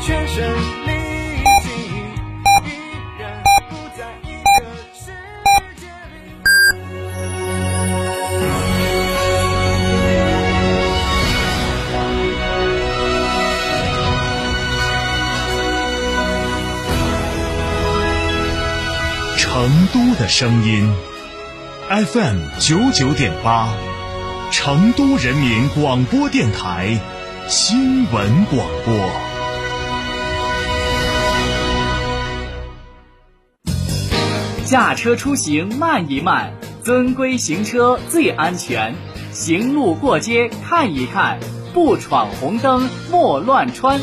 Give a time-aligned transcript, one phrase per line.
[0.00, 0.52] 全身
[0.86, 0.90] 力
[1.62, 1.68] 气，
[2.64, 2.68] 依
[3.18, 5.12] 然不在一个世
[5.76, 6.16] 界里。
[19.36, 20.92] 成都的声音
[21.88, 23.68] ，FM 九九点八，
[24.50, 26.98] 成都人民广播电台
[27.46, 29.31] 新闻广播。
[34.72, 38.94] 驾车出行慢一慢，遵规行车最安全。
[39.30, 41.38] 行路过街看一看，
[41.74, 44.00] 不闯红灯莫乱穿。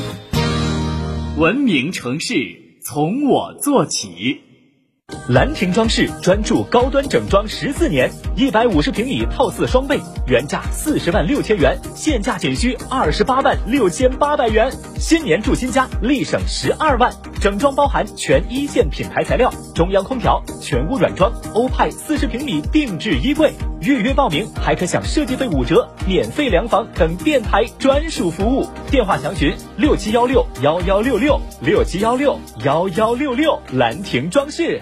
[1.40, 2.36] 文明城市
[2.84, 4.42] 从我做起。
[5.28, 14.72] 兰亭装饰专注高端整装十四年，一百五十平米套四双倍，原价四十万六千元，现价仅需二十八万六千八百元。
[14.98, 17.14] 新年住新家，立省十二万。
[17.40, 23.54] 整装包含全一线品牌材料，中央空调，全屋软装，欧派四十平米定制衣柜。
[23.82, 28.68] 预约报名还可享设计费五折、免费量房等电台专属服务。
[28.92, 33.58] 电话详询六七幺六幺幺六六六七幺六幺幺六六。
[33.72, 34.82] 兰亭装饰。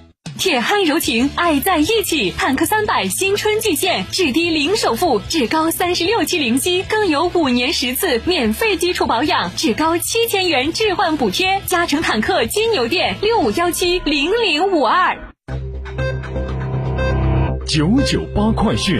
[0.41, 2.31] 铁汉柔情，爱在一起。
[2.35, 11.61] 坦克三百新春巨献，至低零首付，至高三十六期零息，更有五年十次免费基础保养，至高七千元置换补贴。
[11.67, 15.15] 嘉诚坦克金牛店六五幺七零零五二。
[17.67, 18.99] 九九八快讯。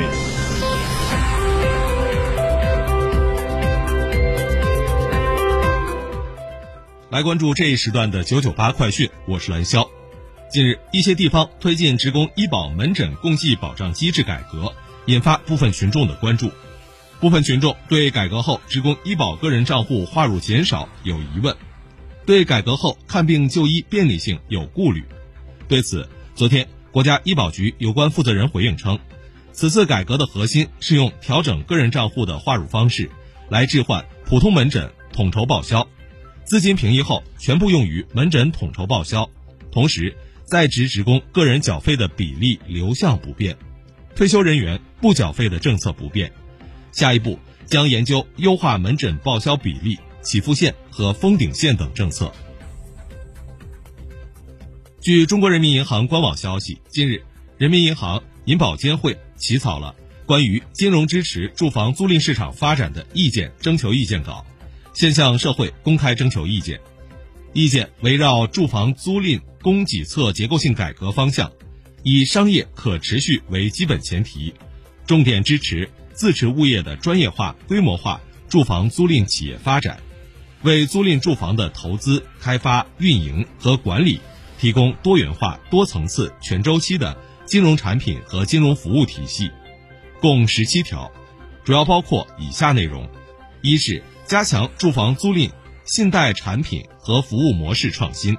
[7.09, 9.89] 来关注这一时段的九九八快讯，我是蓝霄。
[10.51, 14.73] 近日，一些地方推进职工医保门诊共计保障机制改革，
[15.05, 16.51] 引发部分群众的关注。
[17.21, 21.55] 部分群众对改革后职工医保个人账户划入减少有疑问，
[22.25, 25.05] 对改革后看病就医便利性有顾虑。
[25.69, 28.99] 对此，昨天国家医保局有关负责人回应称，
[29.53, 33.09] 此次改革的核心是用调整个人账户的划入方式，
[33.47, 35.87] 来置换普通门诊统筹报销，
[36.43, 39.29] 资金平移后全部用于门诊统筹报销，
[39.71, 40.13] 同时。
[40.51, 43.55] 在职职工个人缴费的比例流向不变，
[44.17, 46.33] 退休人员不缴费的政策不变。
[46.91, 52.33] 下一步将研究优化门诊报销比例、起付线和封顶线等政策。
[54.99, 57.23] 据中国人民银行官网消息，近日，
[57.57, 59.95] 人民银行、银保监会起草了
[60.25, 64.45] 关于金融支持住房租赁市场发展的意见征求意见稿，
[64.93, 66.81] 现向社会公开征求意见。
[67.53, 71.51] 意见围绕住房租赁供给侧结构性改革方向，
[72.03, 74.53] 以商业可持续为基本前提，
[75.05, 79.99] 重点支持自持物业的专业化、规模化住房租赁企业发展，
[80.63, 84.19] 为租赁住房的投资、开发、运营和管理
[84.59, 89.51] 提供多元化、多层次、全周期的金融产品和金融服务体系，
[90.19, 91.11] 共十七条，
[91.63, 93.09] 主要包括以下内容：
[93.61, 95.51] 一是加强住房租赁。
[95.83, 98.37] 信贷产品和服务模式创新，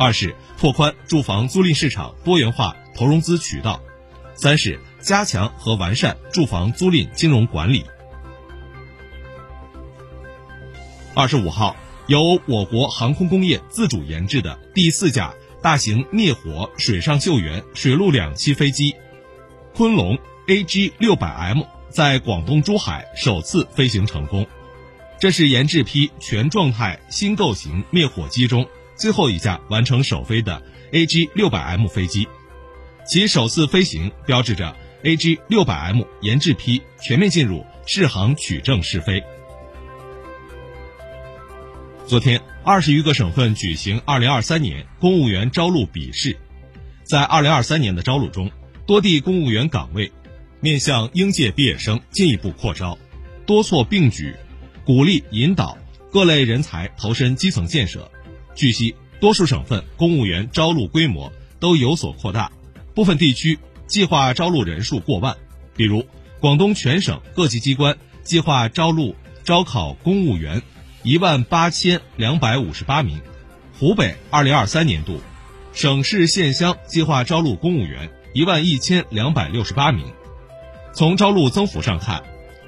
[0.00, 3.82] 二是拓宽住房租赁市场多元化投融资渠道，
[4.34, 7.84] 三是加强和完善住房租赁金融管理。
[11.14, 18.96] 二十五号，由我国航空工业自主研制的第四架大型灭火水上救援水陆两栖飞机
[19.76, 24.46] “昆龙 AG 六百 M” 在广东珠海首次飞行成功。
[25.18, 28.66] 这是研制批全状态新构型灭火机中
[29.00, 30.62] 最后一架完成首飞的
[30.92, 32.28] AG 六百 M 飞机，
[33.06, 39.24] 其首次飞行标志着 AG 六百 M 研制批全面进入试航取证试飞。
[42.06, 46.36] 昨天，二十余个省份举行二零二三年公务员招录笔试，
[47.02, 48.50] 在二零二三年的招录中，
[48.84, 50.12] 多地公务员岗位
[50.60, 52.98] 面向应届毕业生进一步扩招，
[53.46, 54.36] 多措并举。
[54.84, 55.78] 鼓励引导
[56.10, 58.10] 各类人才投身基层建设。
[58.54, 62.52] 据悉，多数省份公务员招录规模都有所扩大，
[62.94, 65.36] 部分地区计划招录人数过万。
[65.76, 66.06] 比如，
[66.40, 69.14] 广东全省各级机关计划招录
[69.44, 70.62] 招考公务员
[71.02, 73.18] 一万八千两百五十八名；
[73.78, 75.20] 湖北二零二三年度，
[75.72, 80.04] 省市县乡计划招录公务员一万一千两百六十八名。
[80.92, 82.24] 从招录增幅上看，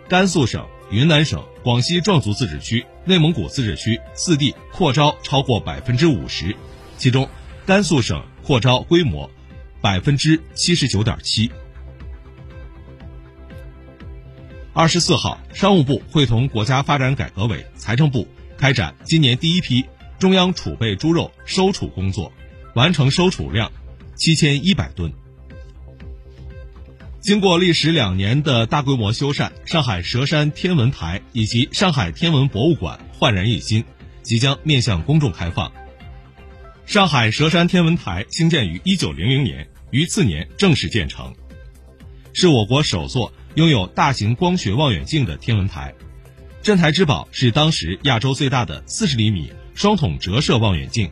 [0.09, 6.55] 甘肃省、云南省、广西壮族自治区、内蒙古自治区四地扩招超过百分之五十，
[6.99, 7.27] 其中
[7.65, 9.31] 甘肃省扩招规模
[9.81, 11.51] 百分之七十九点七。
[14.75, 18.29] 二十四号，商务部会同国家发展改革委、财政部
[18.59, 19.87] 开展今年第一批
[20.19, 22.31] 中央储备猪肉收储工作，
[22.75, 23.73] 完成收储量
[24.15, 25.11] 七千一百吨。
[27.23, 33.85] 经过历时两年的大规模修缮，上海佘山天文台以及上海天文博物馆焕然一新，
[34.25, 35.71] 即将面向公众开放。
[36.85, 41.33] 上海佘山天文台兴建于一九零零年，于次年正式建成，
[42.33, 45.95] 是我国首座拥有大型光学望远镜的天文台。
[46.61, 51.09] 镇台之宝是当时亚洲最大的四十厘米双筒折射望远镜，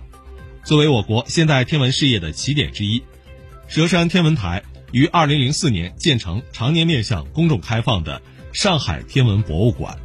[0.65, 3.01] 作为我国现代天文事业的起点之一，
[3.69, 4.65] 佘山天文台。
[4.93, 8.21] 于二零零四年建成，常年面向公众开放的
[8.53, 9.99] 上海天文博物馆。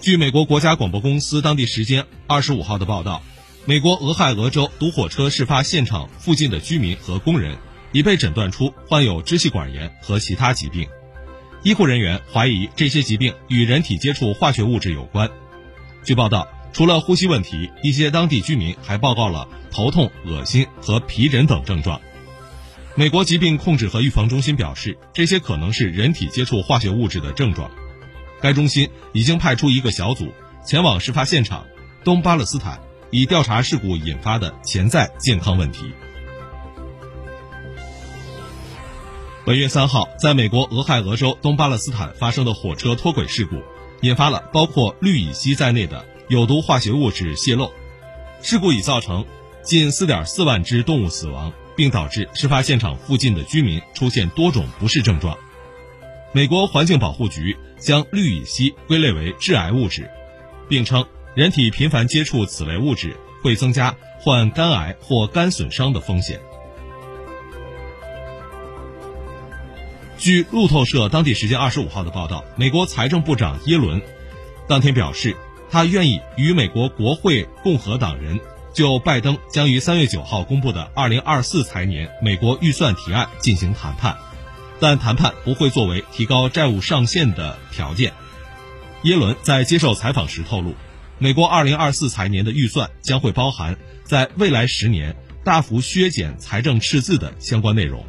[0.00, 3.22] 据美国国家广播公司当地时间二十五号的报道，
[3.64, 7.56] 美国俄亥俄州堵火车事发现场附近的居民和工人
[7.92, 10.88] 已被诊断出患有支气管炎和其他疾病，
[11.62, 15.30] 医护人员怀疑这些疾病与人体接触化学物质有关。
[16.04, 16.53] 据报道。
[16.74, 22.00] 除了呼吸问题，一些当地居民还报告了头痛、恶心和皮疹等症状。
[22.96, 27.70] 美国疾病控制和预防中心表示，这些可能是人体接触化学物质的症状。
[28.40, 30.32] 该中心已经派出一个小组
[30.66, 31.64] 前往事发现场
[32.02, 32.80] 东巴勒斯坦，
[33.10, 35.92] 以调查事故引发的潜在健康问题。
[39.44, 43.62] 本月三号，在美国俄亥俄州东巴勒斯坦发生的火车脱轨事故，
[44.00, 46.04] 引发了包括氯乙烯在内的。
[46.28, 47.70] 有毒化学物质泄漏，
[48.40, 49.26] 事故已造成
[49.62, 55.36] 近4.4万只动物死亡，并导致事发现场附近的居民出现多种不适症状。
[56.32, 60.10] 美国环境保护局将氯乙烯归类为致癌物质，
[60.66, 66.40] 并称人体频繁接触此类物质会增加患肝癌或肝损伤的风险。
[70.16, 74.00] 据路透社当地时间25号的报道，美国财政部长耶伦
[74.66, 75.36] 当天表示。
[75.70, 78.40] 他愿意与美国国会共和党人
[78.72, 84.16] 就拜登将于三月九号公布的二零二四财年美国预算提案进行谈判，
[84.80, 88.12] 但谈判不会作为提高债务上限的条件。
[89.02, 90.74] 耶伦在接受采访时透露，
[91.18, 98.04] 美国二零二四财年的预算将会包含在未来十年大幅削减财政赤字的相关内容。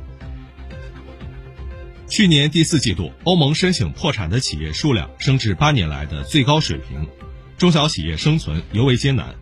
[2.07, 7.07] 去年第四季度，欧盟申请破产的企业数量升至八年来的最高水平。
[7.57, 9.35] 中小企业生存尤为艰难。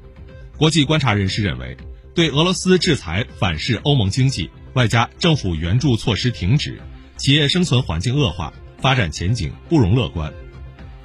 [0.57, 1.75] 国际观察人士认为，
[2.13, 6.79] 对俄罗斯制裁反噬欧盟经济，外加政府援助措施停止，
[7.17, 10.31] 企业生存环境恶化，发展前景不容乐观。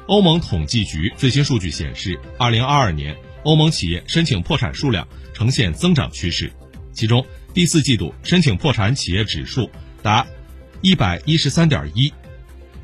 [0.06, 6.52] 欧盟统计局最新数据显示，2022年欧盟企业申请破产数量呈现增长趋势，
[6.92, 9.70] 其中第四季度申请破产企业指数
[10.02, 10.26] 达
[10.82, 12.12] 113.1。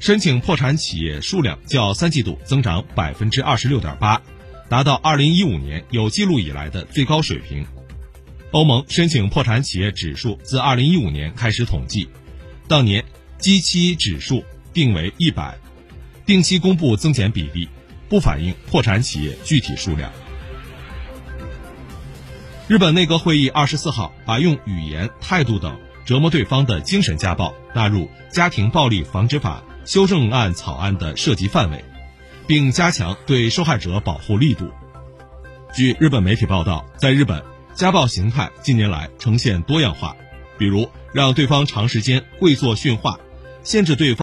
[0.04, 4.20] 申请破产企业数量较三季度增长百分之二十六点八，
[4.68, 7.66] 达到二零一五年有记录以来的最高水平。
[8.50, 12.06] 欧盟申请破产企业指数自二零一五年开始统计，
[12.68, 13.02] 当年
[13.38, 14.44] 基期指数
[14.74, 15.56] 定为一百，
[16.26, 17.66] 定期公布增减比例，
[18.06, 20.12] 不反映破产企业具体数量。
[22.68, 29.62] 日本内阁会议二十四号把用语言、态度等折磨对方的精神家暴纳入家庭暴力防止法。
[29.84, 31.84] 修正案草案的涉及范围，
[32.46, 34.70] 并加强对受害者保护力度。
[35.74, 37.42] 据日本媒体报道，在日本，
[37.74, 40.16] 家暴形态近年来呈现多样化，
[40.58, 43.18] 比如让对方长时间跪坐训话，
[43.62, 44.12] 限制对方。